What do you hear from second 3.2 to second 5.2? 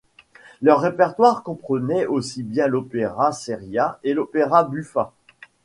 seria que l’opera buffa.